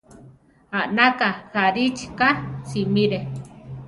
[0.79, 2.29] Anaka Garichí ka
[2.69, 3.19] simire.